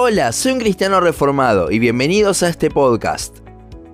Hola, 0.00 0.30
soy 0.30 0.52
un 0.52 0.60
cristiano 0.60 1.00
reformado 1.00 1.72
y 1.72 1.80
bienvenidos 1.80 2.44
a 2.44 2.48
este 2.48 2.70
podcast. 2.70 3.38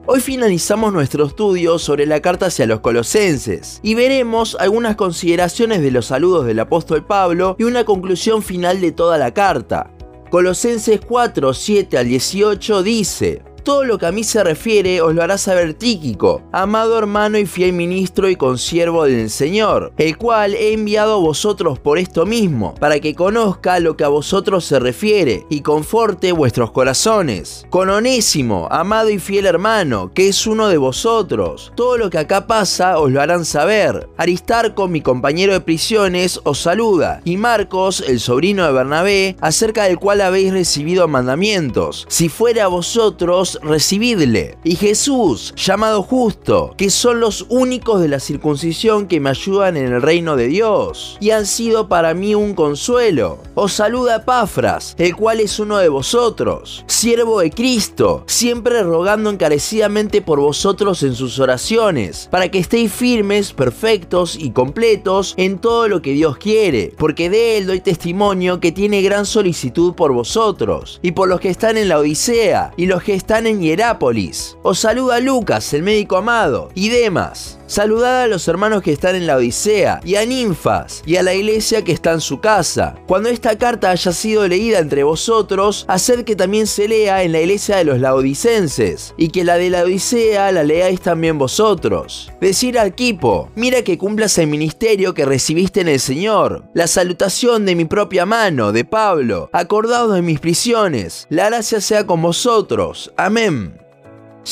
Hoy 0.05 0.21
finalizamos 0.21 0.93
nuestro 0.93 1.25
estudio 1.25 1.79
sobre 1.79 2.05
la 2.05 2.21
carta 2.21 2.45
hacia 2.45 2.67
los 2.67 2.81
colosenses 2.81 3.81
y 3.83 3.95
veremos 3.95 4.55
algunas 4.61 4.97
consideraciones 4.97 5.81
de 5.81 5.91
los 5.91 6.05
saludos 6.05 6.45
del 6.45 6.61
apóstol 6.61 7.07
Pablo 7.07 7.57
y 7.59 7.63
una 7.63 7.87
conclusión 7.87 8.43
final 8.43 8.83
de 8.83 8.93
toda 8.93 9.17
la 9.17 9.33
carta. 9.33 9.91
Colosenses 10.31 11.01
4, 11.01 11.55
7 11.55 11.97
al 11.97 12.07
18 12.07 12.83
dice, 12.83 13.43
todo 13.65 13.85
lo 13.85 13.99
que 13.99 14.07
a 14.07 14.13
mí 14.13 14.23
se 14.23 14.45
refiere 14.45 15.01
os 15.01 15.15
lo 15.15 15.23
hará 15.23 15.39
saber 15.39 15.75
Tíquico, 15.75 16.43
amado 16.53 16.99
hermano 16.99 17.39
y 17.39 17.47
fiel 17.47 17.73
ministro 17.73 18.29
y 18.29 18.37
consiervo 18.37 19.05
del 19.05 19.31
Señor, 19.31 19.93
el 19.97 20.19
cual 20.19 20.55
he 20.55 20.73
enviado 20.73 21.15
a 21.15 21.21
vosotros 21.21 21.79
por 21.79 21.99
esto 21.99 22.27
mismo, 22.27 22.75
para 22.75 23.01
que 23.01 23.15
conozca 23.15 23.81
lo 23.81 23.97
que 23.97 24.05
a 24.05 24.09
vosotros 24.09 24.65
se 24.65 24.79
refiere 24.79 25.47
y 25.49 25.63
conforte 25.63 26.33
vuestros 26.33 26.71
corazones. 26.71 27.67
Con 27.71 27.89
Onésimo, 27.89 28.69
amado 28.71 29.09
y 29.09 29.19
fiel 29.19 29.47
hermano, 29.47 30.13
que 30.13 30.29
es 30.29 30.47
uno 30.47 30.69
de 30.69 30.77
vosotros, 30.77 31.73
todo 31.75 31.97
lo 31.97 32.11
que 32.11 32.19
acá 32.19 32.47
pasa 32.47 32.99
os 32.99 33.11
lo 33.11 33.21
harán 33.21 33.45
saber. 33.45 34.09
Aristarco, 34.19 34.89
mi 34.89 35.01
compañero 35.01 35.55
de 35.55 35.61
prisiones, 35.61 36.39
os 36.45 36.59
saluda, 36.59 37.23
y 37.25 37.39
Marcos, 37.39 38.05
el 38.07 38.21
sobrino 38.21 38.67
de 38.67 38.73
Bernabé, 38.73 39.37
acerca 39.41 39.85
del 39.85 39.99
cual 39.99 40.21
habéis 40.21 40.53
recibido 40.53 41.09
mandamientos. 41.09 42.07
Si 42.09 42.29
fuera 42.29 42.65
a 42.65 42.69
vosotros, 42.69 43.54
recibidle. 43.63 44.57
Y 44.65 44.77
Jesús, 44.77 45.55
llamado 45.57 46.03
justo, 46.03 46.75
que 46.77 46.91
son 46.91 47.21
los 47.21 47.47
únicos 47.49 48.01
de 48.01 48.09
la 48.09 48.21
circuncisión 48.21 49.07
que 49.07 49.21
me 49.21 49.31
ayudan 49.31 49.77
en 49.77 49.93
el 49.93 50.03
reino 50.03 50.37
de 50.37 50.49
Dios, 50.49 51.17
y 51.21 51.31
han 51.31 51.47
sido 51.47 51.89
para 51.89 52.15
mí 52.15 52.35
un 52.35 52.55
consuelo. 52.55 53.39
Os 53.55 53.73
saluda 53.73 54.25
Pafras, 54.25 54.95
el 54.99 55.15
cual 55.17 55.41
es 55.41 55.59
uno 55.59 55.79
de 55.79 55.89
vosotros, 55.89 56.85
siervo 56.87 57.41
de 57.41 57.51
Cristo, 57.51 58.25
siempre 58.27 58.83
rogando 58.83 59.31
encarecidamente 59.31 60.23
por 60.23 60.41
vosotros 60.41 61.03
en 61.03 61.15
sus 61.15 61.39
oraciones, 61.39 62.29
para 62.31 62.49
que 62.51 62.59
estéis 62.59 62.93
firmes, 62.93 63.53
perfectos 63.53 64.37
y 64.37 64.51
completos 64.51 65.35
en 65.37 65.59
todo 65.59 65.89
lo 65.89 66.03
que 66.03 66.13
Dios 66.13 66.37
quiere, 66.37 66.93
porque 66.99 67.31
de 67.31 67.59
él 67.59 67.67
doy 67.67 67.81
testimonio 67.81 68.61
que 68.61 68.73
tiene 68.73 69.03
gran 69.03 69.27
solicitud 69.27 69.95
por 69.95 70.13
vosotros, 70.13 71.01
y 71.03 71.13
por 71.13 71.29
los 71.29 71.41
que 71.41 71.51
están 71.51 71.77
en 71.77 71.89
la 71.89 71.99
Odisea, 71.99 72.73
y 72.77 72.87
los 72.87 73.03
que 73.03 73.15
están 73.15 73.44
en 73.47 73.61
Hierápolis. 73.61 74.57
Os 74.63 74.79
saluda 74.79 75.21
Lucas, 75.21 75.73
el 75.75 75.83
médico 75.83 76.17
amado, 76.17 76.71
y 76.75 76.89
demás. 76.89 77.59
Saludad 77.75 78.23
a 78.23 78.29
los 78.29 78.47
hermanos 78.47 78.85
que 78.85 78.93
están 78.93 79.17
en 79.17 79.27
la 79.27 79.35
Odisea, 79.35 79.99
y 80.05 80.15
a 80.15 80.25
Ninfas, 80.25 81.03
y 81.05 81.17
a 81.17 81.25
la 81.25 81.35
iglesia 81.35 81.83
que 81.83 81.91
está 81.91 82.13
en 82.13 82.21
su 82.21 82.39
casa. 82.39 82.95
Cuando 83.09 83.31
esta 83.31 83.59
carta 83.59 83.91
haya 83.91 84.13
sido 84.13 84.47
leída 84.47 84.79
entre 84.79 85.03
vosotros, 85.03 85.85
haced 85.89 86.23
que 86.23 86.37
también 86.37 86.69
se 86.69 86.87
lea 86.87 87.25
en 87.25 87.33
la 87.33 87.41
iglesia 87.41 87.79
de 87.79 87.85
los 87.85 87.99
laodicenses, 87.99 89.13
y 89.17 89.31
que 89.31 89.43
la 89.43 89.57
de 89.57 89.71
la 89.71 89.83
Odisea 89.83 90.53
la 90.53 90.63
leáis 90.63 91.01
también 91.01 91.37
vosotros. 91.37 92.31
Decir 92.41 92.79
al 92.79 92.87
equipo, 92.87 93.51
mira 93.57 93.83
que 93.83 93.99
cumplas 93.99 94.39
el 94.39 94.47
ministerio 94.47 95.13
que 95.13 95.25
recibiste 95.25 95.81
en 95.81 95.89
el 95.89 95.99
Señor. 95.99 96.67
La 96.75 96.87
salutación 96.87 97.67
de 97.67 97.75
mi 97.75 97.87
propia 97.87 98.25
mano, 98.25 98.71
de 98.71 98.85
Pablo, 98.85 99.51
acordado 99.53 100.15
en 100.15 100.25
mis 100.27 100.39
prisiones. 100.39 101.27
La 101.29 101.47
gracia 101.47 101.81
sea 101.81 102.07
con 102.07 102.23
vosotros. 102.23 103.11
Amén. 103.17 103.84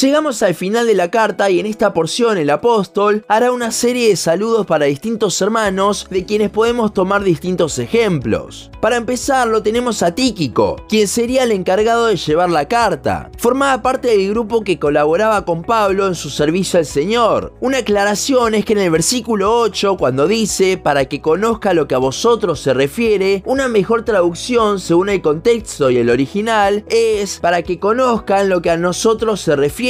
Llegamos 0.01 0.43
al 0.43 0.55
final 0.55 0.87
de 0.87 0.95
la 0.95 1.11
carta 1.11 1.51
y 1.51 1.61
en 1.61 1.67
esta 1.67 1.93
porción 1.93 2.39
el 2.39 2.49
apóstol 2.49 3.27
hará 3.29 3.53
una 3.53 3.71
serie 3.71 4.09
de 4.09 4.17
saludos 4.17 4.65
para 4.65 4.87
distintos 4.87 5.39
hermanos 5.43 6.07
de 6.09 6.25
quienes 6.25 6.49
podemos 6.49 6.95
tomar 6.95 7.23
distintos 7.23 7.79
ejemplos. 7.79 8.71
Para 8.81 8.97
empezar 8.97 9.49
lo 9.49 9.63
tenemos 9.63 10.03
a 10.03 10.15
Tíquico, 10.15 10.77
quien 10.89 11.07
sería 11.07 11.43
el 11.43 11.53
encargado 11.53 12.07
de 12.07 12.17
llevar 12.17 12.49
la 12.49 12.69
carta. 12.69 13.31
Formaba 13.37 13.83
parte 13.83 14.09
del 14.09 14.31
grupo 14.31 14.65
que 14.65 14.79
colaboraba 14.79 15.45
con 15.45 15.63
Pablo 15.63 16.07
en 16.07 16.15
su 16.15 16.31
servicio 16.31 16.79
al 16.79 16.87
Señor. 16.87 17.53
Una 17.61 17.79
aclaración 17.79 18.55
es 18.55 18.65
que 18.65 18.73
en 18.73 18.79
el 18.79 18.91
versículo 18.91 19.59
8 19.61 19.99
cuando 19.99 20.27
dice 20.27 20.79
para 20.79 21.05
que 21.05 21.21
conozca 21.21 21.75
lo 21.75 21.87
que 21.87 21.95
a 21.95 21.99
vosotros 21.99 22.61
se 22.61 22.73
refiere, 22.73 23.43
una 23.45 23.69
mejor 23.69 24.07
traducción 24.07 24.81
según 24.81 25.11
el 25.11 25.21
contexto 25.21 25.91
y 25.91 25.99
el 25.99 26.09
original 26.09 26.83
es 26.89 27.41
para 27.41 27.63
que 27.63 27.79
conozcan 27.79 28.49
lo 28.49 28.63
que 28.63 28.71
a 28.71 28.79
nosotros 28.79 29.43
se 29.43 29.55
refiere 29.55 29.82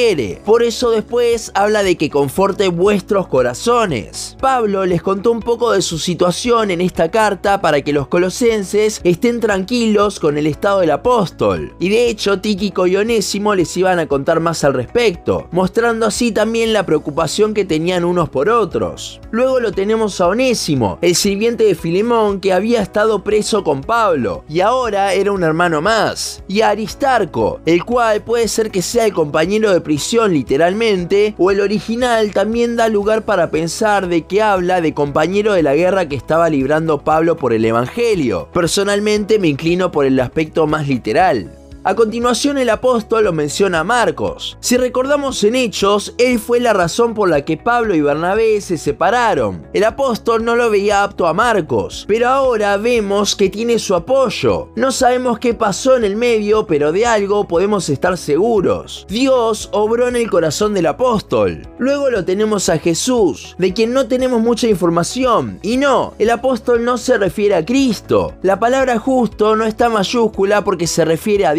por 0.46 0.62
eso 0.62 0.90
después 0.90 1.52
habla 1.54 1.82
de 1.82 1.98
que 1.98 2.08
conforte 2.08 2.68
vuestros 2.68 3.28
corazones. 3.28 4.38
Pablo 4.40 4.86
les 4.86 5.02
contó 5.02 5.30
un 5.30 5.40
poco 5.40 5.72
de 5.72 5.82
su 5.82 5.98
situación 5.98 6.70
en 6.70 6.80
esta 6.80 7.10
carta 7.10 7.60
para 7.60 7.82
que 7.82 7.92
los 7.92 8.08
colosenses 8.08 9.02
estén 9.04 9.40
tranquilos 9.40 10.18
con 10.18 10.38
el 10.38 10.46
estado 10.46 10.80
del 10.80 10.92
apóstol. 10.92 11.74
Y 11.78 11.90
de 11.90 12.08
hecho, 12.08 12.40
Tíquico 12.40 12.86
y 12.86 12.96
Onésimo 12.96 13.54
les 13.54 13.76
iban 13.76 13.98
a 13.98 14.06
contar 14.06 14.40
más 14.40 14.64
al 14.64 14.72
respecto, 14.72 15.48
mostrando 15.50 16.06
así 16.06 16.32
también 16.32 16.72
la 16.72 16.86
preocupación 16.86 17.52
que 17.52 17.66
tenían 17.66 18.06
unos 18.06 18.30
por 18.30 18.48
otros. 18.48 19.20
Luego 19.30 19.60
lo 19.60 19.72
tenemos 19.72 20.22
a 20.22 20.28
Onésimo, 20.28 20.98
el 21.02 21.14
sirviente 21.14 21.64
de 21.64 21.74
Filemón 21.74 22.40
que 22.40 22.54
había 22.54 22.80
estado 22.80 23.22
preso 23.22 23.62
con 23.62 23.82
Pablo 23.82 24.44
y 24.48 24.60
ahora 24.60 25.12
era 25.12 25.32
un 25.32 25.42
hermano 25.42 25.82
más. 25.82 26.42
Y 26.48 26.62
a 26.62 26.70
Aristarco, 26.70 27.60
el 27.66 27.84
cual 27.84 28.22
puede 28.22 28.48
ser 28.48 28.70
que 28.70 28.80
sea 28.80 29.04
el 29.04 29.12
compañero 29.12 29.70
de 29.70 29.81
prisión 29.82 30.32
literalmente, 30.32 31.34
o 31.38 31.50
el 31.50 31.60
original 31.60 32.32
también 32.32 32.76
da 32.76 32.88
lugar 32.88 33.22
para 33.22 33.50
pensar 33.50 34.08
de 34.08 34.22
que 34.22 34.42
habla 34.42 34.80
de 34.80 34.94
compañero 34.94 35.52
de 35.52 35.62
la 35.62 35.74
guerra 35.74 36.08
que 36.08 36.16
estaba 36.16 36.50
librando 36.50 37.02
Pablo 37.02 37.36
por 37.36 37.52
el 37.52 37.64
Evangelio. 37.64 38.48
Personalmente 38.52 39.38
me 39.38 39.48
inclino 39.48 39.90
por 39.90 40.06
el 40.06 40.18
aspecto 40.20 40.66
más 40.66 40.88
literal. 40.88 41.61
A 41.84 41.96
continuación 41.96 42.58
el 42.58 42.70
apóstol 42.70 43.24
lo 43.24 43.32
menciona 43.32 43.80
a 43.80 43.84
Marcos. 43.84 44.56
Si 44.60 44.76
recordamos 44.76 45.42
en 45.42 45.56
Hechos, 45.56 46.14
él 46.16 46.38
fue 46.38 46.60
la 46.60 46.72
razón 46.72 47.12
por 47.12 47.28
la 47.28 47.44
que 47.44 47.56
Pablo 47.56 47.96
y 47.96 48.00
Bernabé 48.00 48.60
se 48.60 48.78
separaron. 48.78 49.66
El 49.72 49.82
apóstol 49.82 50.44
no 50.44 50.54
lo 50.54 50.70
veía 50.70 51.02
apto 51.02 51.26
a 51.26 51.34
Marcos, 51.34 52.04
pero 52.06 52.28
ahora 52.28 52.76
vemos 52.76 53.34
que 53.34 53.50
tiene 53.50 53.80
su 53.80 53.96
apoyo. 53.96 54.68
No 54.76 54.92
sabemos 54.92 55.40
qué 55.40 55.54
pasó 55.54 55.96
en 55.96 56.04
el 56.04 56.14
medio, 56.14 56.68
pero 56.68 56.92
de 56.92 57.04
algo 57.04 57.48
podemos 57.48 57.88
estar 57.88 58.16
seguros. 58.16 59.04
Dios 59.08 59.68
obró 59.72 60.06
en 60.06 60.14
el 60.14 60.30
corazón 60.30 60.74
del 60.74 60.86
apóstol. 60.86 61.66
Luego 61.78 62.10
lo 62.10 62.24
tenemos 62.24 62.68
a 62.68 62.78
Jesús, 62.78 63.56
de 63.58 63.74
quien 63.74 63.92
no 63.92 64.06
tenemos 64.06 64.40
mucha 64.40 64.68
información. 64.68 65.58
Y 65.62 65.78
no, 65.78 66.14
el 66.20 66.30
apóstol 66.30 66.84
no 66.84 66.96
se 66.96 67.18
refiere 67.18 67.56
a 67.56 67.64
Cristo. 67.64 68.34
La 68.42 68.60
palabra 68.60 69.00
justo 69.00 69.56
no 69.56 69.64
está 69.64 69.88
mayúscula 69.88 70.62
porque 70.62 70.86
se 70.86 71.04
refiere 71.04 71.44
a 71.44 71.54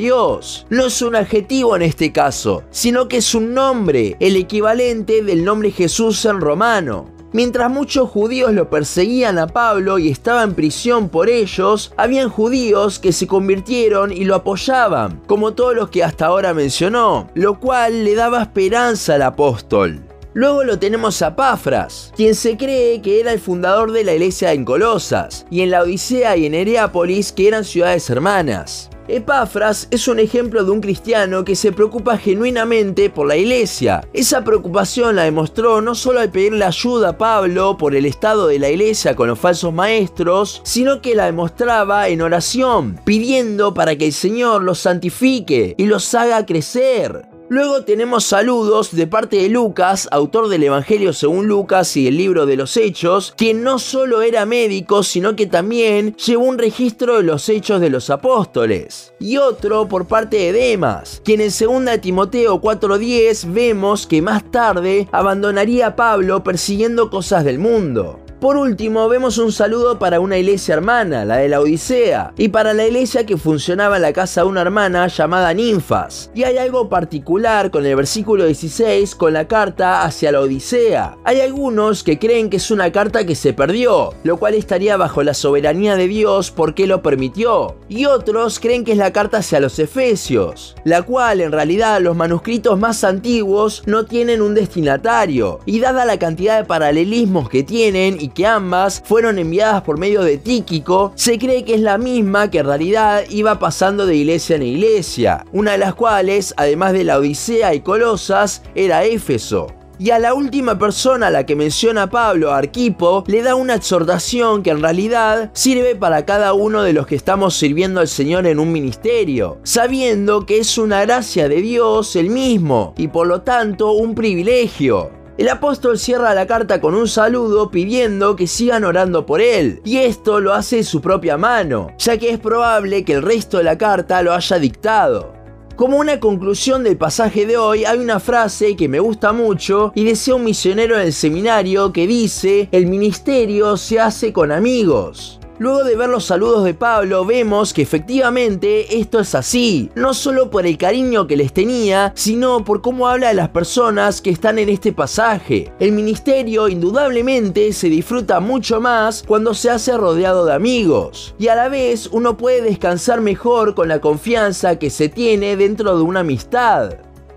No 0.70 0.86
es 0.86 1.02
un 1.02 1.16
adjetivo 1.16 1.76
en 1.76 1.82
este 1.82 2.12
caso, 2.12 2.64
sino 2.70 3.08
que 3.08 3.18
es 3.18 3.34
un 3.34 3.56
nombre, 3.56 4.16
el 4.20 4.36
equivalente 4.36 5.24
del 5.24 5.44
nombre 5.44 5.72
Jesús 5.72 6.24
en 6.26 6.40
romano. 6.40 7.10
Mientras 7.32 7.72
muchos 7.72 8.12
judíos 8.12 8.54
lo 8.54 8.70
perseguían 8.70 9.40
a 9.40 9.48
Pablo 9.48 9.98
y 9.98 10.10
estaba 10.10 10.44
en 10.44 10.54
prisión 10.54 11.10
por 11.10 11.30
ellos, 11.30 11.94
habían 11.98 12.30
judíos 12.30 13.00
que 13.00 13.12
se 13.12 13.26
convirtieron 13.26 14.12
y 14.12 14.26
lo 14.26 14.36
apoyaban, 14.36 15.20
como 15.26 15.54
todos 15.54 15.76
los 15.76 15.90
que 15.90 16.04
hasta 16.04 16.28
ahora 16.28 16.54
mencionó, 16.54 17.32
lo 17.34 17.60
cual 17.60 18.04
le 18.04 18.14
daba 18.14 18.44
esperanza 18.44 19.16
al 19.16 19.24
apóstol. 19.24 20.00
Luego 20.36 20.64
lo 20.64 20.78
tenemos 20.78 21.24
a 21.24 21.36
Pafras, 21.36 22.14
quien 22.16 22.36
se 22.36 22.56
cree 22.56 23.02
que 23.02 23.20
era 23.20 23.34
el 23.34 23.40
fundador 23.40 23.92
de 23.92 24.04
la 24.04 24.14
iglesia 24.14 24.54
en 24.54 24.64
Colosas, 24.64 25.48
y 25.50 25.62
en 25.62 25.72
la 25.72 25.82
Odisea 25.82 26.38
y 26.38 26.46
en 26.46 26.54
Herápolis, 26.54 27.32
que 27.32 27.48
eran 27.48 27.64
ciudades 27.64 28.08
hermanas. 28.12 28.92
Epafras 29.08 29.88
es 29.92 30.08
un 30.08 30.20
ejemplo 30.20 30.64
de 30.64 30.72
un 30.72 30.80
cristiano 30.80 31.44
que 31.44 31.56
se 31.56 31.74
preocupa 31.74 32.18
genuinamente 32.18 33.10
por 33.10 33.28
la 33.28 33.36
iglesia. 33.36 34.08
Esa 34.14 34.44
preocupación 34.44 35.18
la 35.18 35.24
demostró 35.24 35.82
no 35.82 35.94
solo 35.94 36.22
al 36.22 36.32
pedirle 36.32 36.64
ayuda 36.64 37.10
a 37.10 37.18
Pablo 37.18 37.78
por 37.78 37.96
el 37.96 38.06
estado 38.06 38.48
de 38.48 38.60
la 38.60 38.70
iglesia 38.70 39.16
con 39.16 39.28
los 39.28 39.40
falsos 39.40 39.74
maestros, 39.74 40.62
sino 40.64 41.02
que 41.02 41.16
la 41.16 41.26
demostraba 41.26 42.08
en 42.08 42.22
oración, 42.22 43.00
pidiendo 43.04 43.74
para 43.74 43.98
que 43.98 44.06
el 44.06 44.14
Señor 44.14 44.64
los 44.64 44.80
santifique 44.80 45.76
y 45.78 45.86
los 45.86 46.14
haga 46.16 46.46
crecer. 46.46 47.33
Luego 47.54 47.84
tenemos 47.84 48.24
saludos 48.24 48.96
de 48.96 49.06
parte 49.06 49.36
de 49.36 49.48
Lucas, 49.48 50.08
autor 50.12 50.50
del 50.50 50.64
Evangelio 50.64 51.14
según 51.14 51.46
Lucas 51.48 51.96
y 51.96 52.08
el 52.08 52.18
libro 52.18 52.48
de 52.48 52.56
los 52.56 52.76
Hechos, 52.78 53.36
quien 53.38 53.62
no 53.62 53.78
solo 53.78 54.24
era 54.24 54.48
médico, 54.48 55.04
sino 55.04 55.36
que 55.36 55.46
también 55.46 56.16
llevó 56.16 56.46
un 56.46 56.58
registro 56.58 57.18
de 57.18 57.22
los 57.22 57.48
hechos 57.50 57.80
de 57.80 57.92
los 57.92 58.10
apóstoles. 58.10 59.14
Y 59.20 59.38
otro 59.38 59.88
por 59.88 60.08
parte 60.08 60.38
de 60.38 60.52
Demas, 60.52 61.22
quien 61.24 61.42
en 61.42 61.52
2 61.52 62.02
Timoteo 62.02 62.60
4:10 62.60 63.54
vemos 63.54 64.08
que 64.08 64.24
más 64.24 64.50
tarde 64.50 65.08
abandonaría 65.12 65.86
a 65.86 65.96
Pablo 65.96 66.44
persiguiendo 66.44 67.12
cosas 67.12 67.44
del 67.44 67.60
mundo. 67.60 68.23
Por 68.44 68.58
último, 68.58 69.08
vemos 69.08 69.38
un 69.38 69.54
saludo 69.54 69.98
para 70.00 70.20
una 70.20 70.38
iglesia 70.38 70.74
hermana, 70.74 71.24
la 71.24 71.38
de 71.38 71.48
la 71.48 71.62
Odisea, 71.62 72.34
y 72.38 72.50
para 72.50 72.74
la 72.74 72.86
iglesia 72.86 73.26
que 73.26 73.38
funcionaba 73.38 73.96
en 73.96 74.02
la 74.02 74.12
casa 74.12 74.42
de 74.42 74.48
una 74.48 74.60
hermana 74.60 75.08
llamada 75.08 75.54
Ninfas. 75.54 76.30
Y 76.36 76.44
hay 76.44 76.58
algo 76.58 76.90
particular 76.90 77.72
con 77.72 77.86
el 77.86 77.96
versículo 77.96 78.46
16 78.46 79.16
con 79.16 79.32
la 79.32 79.48
carta 79.48 80.04
hacia 80.04 80.34
la 80.34 80.42
Odisea. 80.42 81.16
Hay 81.24 81.40
algunos 81.40 82.04
que 82.04 82.20
creen 82.20 82.50
que 82.50 82.58
es 82.58 82.70
una 82.70 82.92
carta 82.92 83.26
que 83.26 83.36
se 83.36 83.54
perdió, 83.54 84.14
lo 84.26 84.36
cual 84.36 84.56
estaría 84.56 84.98
bajo 84.98 85.24
la 85.24 85.34
soberanía 85.34 85.96
de 85.96 86.10
Dios 86.10 86.52
porque 86.52 86.86
lo 86.86 87.02
permitió. 87.02 87.78
Y 87.88 88.08
otros 88.08 88.60
creen 88.60 88.84
que 88.84 88.92
es 88.92 88.98
la 88.98 89.14
carta 89.14 89.38
hacia 89.38 89.62
los 89.62 89.80
Efesios, 89.80 90.76
la 90.84 91.04
cual 91.04 91.40
en 91.40 91.54
realidad 91.54 92.02
los 92.02 92.18
manuscritos 92.18 92.78
más 92.78 93.06
antiguos 93.06 93.84
no 93.86 94.04
tienen 94.06 94.42
un 94.42 94.54
destinatario. 94.54 95.62
Y 95.66 95.80
dada 95.80 96.04
la 96.04 96.20
cantidad 96.20 96.58
de 96.58 96.66
paralelismos 96.66 97.48
que 97.48 97.64
tienen 97.64 98.18
y 98.20 98.33
que 98.34 98.46
ambas 98.46 99.02
fueron 99.06 99.40
enviadas 99.40 99.82
por 99.84 99.98
medio 99.98 100.22
de 100.22 100.38
Tíquico, 100.38 101.14
se 101.16 101.38
cree 101.38 101.64
que 101.64 101.76
es 101.76 101.82
la 101.82 101.98
misma 101.98 102.50
que 102.50 102.60
en 102.60 102.66
realidad 102.66 103.24
iba 103.30 103.60
pasando 103.60 104.06
de 104.06 104.16
iglesia 104.16 104.56
en 104.56 104.64
iglesia, 104.64 105.46
una 105.52 105.74
de 105.74 105.78
las 105.78 105.96
cuales, 105.96 106.54
además 106.58 106.94
de 106.94 107.04
la 107.04 107.18
Odisea 107.18 107.74
y 107.74 107.82
Colosas, 107.82 108.64
era 108.76 109.04
Éfeso. 109.04 109.68
Y 110.00 110.10
a 110.10 110.18
la 110.20 110.34
última 110.34 110.80
persona 110.80 111.28
a 111.28 111.32
la 111.32 111.46
que 111.46 111.56
menciona 111.56 112.10
Pablo, 112.10 112.52
Arquipo, 112.52 113.24
le 113.28 113.44
da 113.44 113.56
una 113.56 113.76
exhortación 113.76 114.64
que 114.64 114.72
en 114.72 114.82
realidad 114.82 115.52
sirve 115.54 115.96
para 115.96 116.26
cada 116.26 116.54
uno 116.54 116.82
de 116.82 116.94
los 116.94 117.06
que 117.06 117.16
estamos 117.16 117.56
sirviendo 117.56 118.00
al 118.00 118.08
Señor 118.08 118.48
en 118.48 118.60
un 118.60 118.72
ministerio, 118.72 119.60
sabiendo 119.64 120.46
que 120.46 120.58
es 120.58 120.78
una 120.80 121.02
gracia 121.02 121.48
de 121.48 121.62
Dios 121.62 122.16
el 122.16 122.32
mismo 122.32 122.96
y 122.98 123.08
por 123.08 123.28
lo 123.28 123.44
tanto 123.44 123.92
un 123.92 124.16
privilegio. 124.16 125.23
El 125.36 125.50
apóstol 125.50 125.98
cierra 125.98 126.36
la 126.36 126.46
carta 126.46 126.80
con 126.80 126.94
un 126.94 127.08
saludo 127.08 127.72
pidiendo 127.72 128.36
que 128.36 128.46
sigan 128.46 128.84
orando 128.84 129.26
por 129.26 129.42
él, 129.42 129.82
y 129.84 129.98
esto 129.98 130.40
lo 130.40 130.54
hace 130.54 130.78
de 130.78 130.84
su 130.84 131.02
propia 131.02 131.38
mano, 131.38 131.88
ya 131.98 132.20
que 132.20 132.30
es 132.30 132.38
probable 132.38 133.04
que 133.04 133.14
el 133.14 133.24
resto 133.24 133.58
de 133.58 133.64
la 133.64 133.76
carta 133.76 134.22
lo 134.22 134.32
haya 134.32 134.60
dictado. 134.60 135.34
Como 135.76 135.98
una 135.98 136.20
conclusión 136.20 136.84
del 136.84 136.98
pasaje 136.98 137.48
de 137.48 137.58
hoy, 137.58 137.84
hay 137.84 137.98
una 137.98 138.20
frase 138.20 138.76
que 138.76 138.88
me 138.88 139.00
gusta 139.00 139.34
mucho 139.34 139.92
y 139.96 140.04
decía 140.04 140.36
un 140.36 140.44
misionero 140.44 140.96
en 141.00 141.08
el 141.08 141.14
seminario 141.14 141.92
que 141.92 142.06
dice, 142.06 142.70
el 142.72 142.86
ministerio 142.86 143.76
se 143.76 144.00
hace 144.00 144.32
con 144.32 144.52
amigos. 144.52 145.40
Luego 145.60 145.84
de 145.84 145.96
ver 145.96 146.10
los 146.10 146.26
saludos 146.26 146.64
de 146.64 146.74
Pablo, 146.74 147.26
vemos 147.26 147.74
que 147.74 147.84
efectivamente 147.84 148.98
esto 148.98 149.20
es 149.20 149.36
así, 149.36 149.92
no 149.94 150.16
solo 150.16 150.50
por 150.50 150.66
el 150.66 150.80
cariño 150.80 151.28
que 151.28 151.38
les 151.38 151.54
tenía, 151.54 152.12
sino 152.16 152.66
por 152.66 152.82
cómo 152.82 153.08
habla 153.08 153.28
de 153.28 153.36
las 153.36 153.50
personas 153.50 154.20
que 154.20 154.32
están 154.32 154.58
en 154.58 154.70
este 154.70 154.94
pasaje. 154.94 155.72
El 155.80 155.92
ministerio 155.92 156.70
indudablemente 156.70 157.72
se 157.72 157.88
disfruta 157.88 158.40
mucho 158.40 158.82
más 158.82 159.24
cuando 159.28 159.54
se 159.54 159.70
hace 159.70 159.96
rodeado 159.96 160.46
de 160.46 160.54
amigos, 160.54 161.36
y 161.38 161.50
a 161.50 161.56
la 161.56 161.70
vez 161.70 162.10
uno 162.12 162.36
puede 162.36 162.64
descansar 162.64 163.22
mejor 163.22 163.76
con 163.76 163.88
la 163.88 164.02
confianza 164.02 164.80
que 164.80 164.90
se 164.90 165.08
tiene 165.08 165.56
dentro 165.56 165.96
de 165.96 166.04
una 166.04 166.22
amistad. 166.22 166.96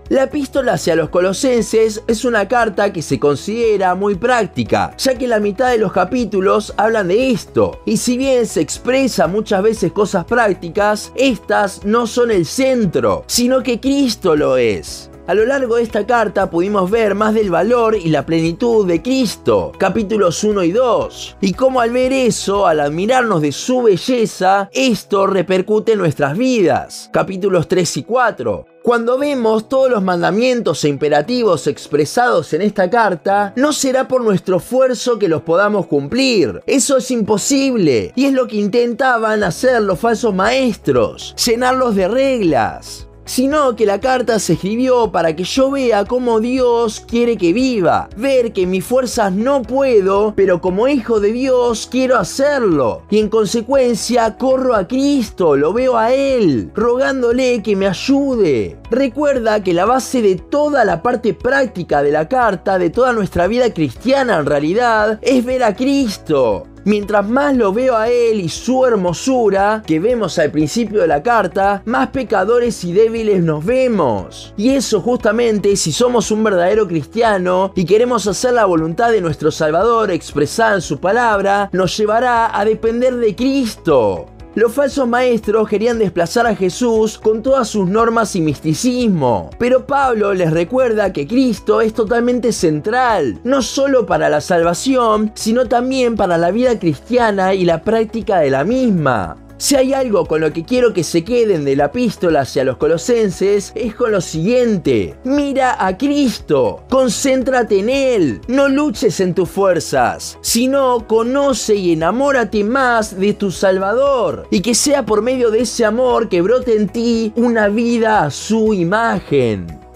La 0.09 0.23
epístola 0.23 0.73
hacia 0.73 0.95
los 0.95 1.09
colosenses 1.09 2.01
es 2.07 2.23
una 2.23 2.47
carta 2.47 2.93
que 2.93 3.01
se 3.01 3.19
considera 3.19 3.93
muy 3.93 4.15
práctica, 4.15 4.95
ya 4.97 5.17
que 5.17 5.27
la 5.27 5.41
mitad 5.41 5.69
de 5.69 5.79
los 5.79 5.91
capítulos 5.91 6.73
hablan 6.77 7.09
de 7.09 7.31
esto, 7.31 7.81
y 7.85 7.97
si 7.97 8.17
bien 8.17 8.45
se 8.45 8.61
expresa 8.61 9.27
muchas 9.27 9.61
veces 9.61 9.91
cosas 9.91 10.23
prácticas, 10.23 11.11
estas 11.15 11.83
no 11.83 12.07
son 12.07 12.31
el 12.31 12.45
centro, 12.45 13.25
sino 13.27 13.61
que 13.61 13.81
Cristo 13.81 14.37
lo 14.37 14.55
es. 14.55 15.09
A 15.27 15.33
lo 15.33 15.45
largo 15.45 15.75
de 15.75 15.83
esta 15.83 16.07
carta 16.07 16.49
pudimos 16.49 16.89
ver 16.89 17.13
más 17.13 17.33
del 17.33 17.49
valor 17.49 17.97
y 17.97 18.07
la 18.07 18.25
plenitud 18.25 18.87
de 18.87 19.01
Cristo, 19.01 19.73
capítulos 19.77 20.41
1 20.41 20.63
y 20.63 20.71
2, 20.71 21.37
y 21.41 21.51
cómo 21.51 21.81
al 21.81 21.91
ver 21.91 22.13
eso, 22.13 22.65
al 22.65 22.79
admirarnos 22.79 23.41
de 23.41 23.51
su 23.51 23.81
belleza, 23.81 24.69
esto 24.71 25.27
repercute 25.27 25.91
en 25.91 25.99
nuestras 25.99 26.37
vidas, 26.37 27.09
capítulos 27.11 27.67
3 27.67 27.97
y 27.97 28.03
4. 28.03 28.65
Cuando 28.81 29.17
vemos 29.17 29.67
todos 29.67 29.91
los 29.91 30.01
mandamientos 30.01 30.85
e 30.85 30.87
imperativos 30.87 31.67
expresados 31.67 32.53
en 32.53 32.61
esta 32.61 32.89
carta, 32.89 33.51
no 33.57 33.73
será 33.73 34.07
por 34.07 34.23
nuestro 34.23 34.55
esfuerzo 34.55 35.19
que 35.19 35.27
los 35.27 35.41
podamos 35.41 35.87
cumplir. 35.87 36.61
Eso 36.65 36.95
es 36.95 37.11
imposible. 37.11 38.13
Y 38.15 38.27
es 38.27 38.31
lo 38.31 38.47
que 38.47 38.55
intentaban 38.55 39.43
hacer 39.43 39.81
los 39.81 39.99
falsos 39.99 40.33
maestros, 40.33 41.35
llenarlos 41.35 41.95
de 41.95 42.07
reglas 42.07 43.06
sino 43.27 43.75
que 43.75 43.85
la 43.85 43.99
carta 43.99 44.39
se 44.39 44.53
escribió 44.53 45.11
para 45.11 45.35
que 45.35 45.43
yo 45.43 45.69
vea 45.69 46.05
cómo 46.05 46.39
Dios 46.39 47.03
quiere 47.07 47.37
que 47.37 47.53
viva, 47.53 48.09
ver 48.17 48.53
que 48.53 48.65
mis 48.65 48.83
fuerzas 48.83 49.31
no 49.31 49.61
puedo, 49.61 50.33
pero 50.35 50.59
como 50.61 50.87
hijo 50.87 51.19
de 51.19 51.33
Dios 51.33 51.87
quiero 51.91 52.17
hacerlo, 52.17 53.03
y 53.11 53.19
en 53.19 53.29
consecuencia 53.29 54.37
corro 54.37 54.73
a 54.73 54.87
Cristo, 54.87 55.55
lo 55.55 55.73
veo 55.73 55.97
a 55.97 56.13
Él, 56.13 56.71
rogándole 56.73 57.61
que 57.61 57.75
me 57.75 57.87
ayude. 57.87 58.77
Recuerda 58.89 59.61
que 59.61 59.73
la 59.73 59.85
base 59.85 60.21
de 60.21 60.35
toda 60.35 60.85
la 60.85 61.03
parte 61.03 61.33
práctica 61.33 62.01
de 62.01 62.11
la 62.11 62.27
carta, 62.27 62.79
de 62.79 62.89
toda 62.89 63.11
nuestra 63.11 63.47
vida 63.47 63.73
cristiana 63.73 64.37
en 64.37 64.45
realidad, 64.45 65.19
es 65.21 65.43
ver 65.43 65.63
a 65.63 65.75
Cristo. 65.75 66.65
Mientras 66.87 67.27
más 67.27 67.53
lo 67.53 67.73
veo 67.73 67.97
a 67.97 68.07
él 68.07 68.39
y 68.39 68.47
su 68.47 68.85
hermosura, 68.85 69.83
que 69.85 69.99
vemos 69.99 70.39
al 70.39 70.51
principio 70.51 71.01
de 71.01 71.07
la 71.07 71.21
carta, 71.21 71.81
más 71.83 72.11
pecadores 72.11 72.81
y 72.85 72.93
débiles 72.93 73.43
nos 73.43 73.65
vemos. 73.65 74.53
Y 74.55 74.69
eso 74.69 75.01
justamente 75.01 75.75
si 75.75 75.91
somos 75.91 76.31
un 76.31 76.45
verdadero 76.45 76.87
cristiano 76.87 77.73
y 77.75 77.83
queremos 77.83 78.25
hacer 78.25 78.53
la 78.53 78.63
voluntad 78.63 79.11
de 79.11 79.19
nuestro 79.19 79.51
Salvador 79.51 80.11
expresada 80.11 80.75
en 80.75 80.81
su 80.81 80.97
palabra, 80.97 81.69
nos 81.73 81.97
llevará 81.97 82.57
a 82.57 82.63
depender 82.63 83.17
de 83.17 83.35
Cristo. 83.35 84.36
Los 84.57 84.73
falsos 84.73 85.07
maestros 85.07 85.69
querían 85.69 85.99
desplazar 85.99 86.47
a 86.47 86.55
Jesús 86.55 87.19
con 87.19 87.43
todas 87.43 87.67
sus 87.67 87.87
normas 87.87 88.35
y 88.35 88.41
misticismo, 88.41 89.51
pero 89.59 89.85
Pablo 89.85 90.33
les 90.33 90.49
recuerda 90.49 91.13
que 91.13 91.27
Cristo 91.27 91.79
es 91.79 91.93
totalmente 91.93 92.51
central, 92.51 93.39
no 93.43 93.61
solo 93.61 94.07
para 94.07 94.29
la 94.29 94.41
salvación, 94.41 95.31
sino 95.35 95.67
también 95.67 96.15
para 96.15 96.39
la 96.39 96.49
vida 96.49 96.79
cristiana 96.79 97.53
y 97.53 97.65
la 97.65 97.83
práctica 97.83 98.39
de 98.39 98.49
la 98.49 98.63
misma. 98.63 99.46
Si 99.59 99.75
hay 99.75 99.91
algo 99.91 100.27
con 100.27 100.41
lo 100.41 100.53
que 100.53 100.63
quiero 100.63 100.93
que 100.93 101.03
se 101.03 101.23
queden 101.23 101.65
de 101.65 101.75
la 101.75 101.85
epístola 101.85 102.41
hacia 102.41 102.63
los 102.63 102.77
colosenses, 102.77 103.71
es 103.73 103.95
con 103.95 104.11
lo 104.11 104.21
siguiente. 104.21 105.15
Mira 105.23 105.83
a 105.83 105.97
Cristo, 105.97 106.83
concéntrate 106.89 107.79
en 107.79 107.89
Él, 107.89 108.41
no 108.47 108.69
luches 108.69 109.19
en 109.19 109.33
tus 109.33 109.49
fuerzas, 109.49 110.37
sino 110.41 111.07
conoce 111.07 111.73
y 111.73 111.93
enamórate 111.93 112.63
más 112.63 113.19
de 113.19 113.33
tu 113.33 113.49
Salvador, 113.49 114.47
y 114.51 114.61
que 114.61 114.75
sea 114.75 115.07
por 115.07 115.23
medio 115.23 115.49
de 115.49 115.61
ese 115.61 115.85
amor 115.85 116.29
que 116.29 116.43
brote 116.43 116.75
en 116.75 116.87
ti 116.87 117.33
una 117.35 117.67
vida 117.67 118.25
a 118.25 118.29
su 118.29 118.75
imagen. 118.75 119.86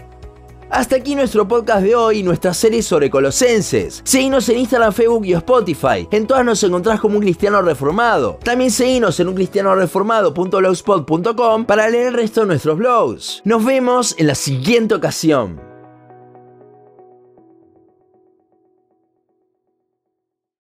Hasta 0.71 0.95
aquí 0.95 1.15
nuestro 1.15 1.45
podcast 1.45 1.83
de 1.83 1.95
hoy 1.95 2.19
y 2.19 2.23
nuestra 2.23 2.53
serie 2.53 2.81
sobre 2.81 3.09
Colosenses. 3.09 3.99
Seguinos 4.05 4.47
en 4.47 4.59
Instagram, 4.59 4.93
Facebook 4.93 5.25
y 5.25 5.33
Spotify. 5.33 6.07
En 6.11 6.25
todas 6.25 6.45
nos 6.45 6.63
encontrás 6.63 7.01
como 7.01 7.15
un 7.15 7.21
cristiano 7.21 7.61
reformado. 7.61 8.39
También 8.41 8.71
seguinos 8.71 9.19
en 9.19 9.27
uncristianoreformado.blogspot.com 9.27 11.65
para 11.65 11.89
leer 11.89 12.07
el 12.07 12.13
resto 12.13 12.39
de 12.41 12.47
nuestros 12.47 12.77
blogs. 12.77 13.41
Nos 13.43 13.65
vemos 13.65 14.15
en 14.17 14.27
la 14.27 14.35
siguiente 14.35 14.95
ocasión. 14.95 15.70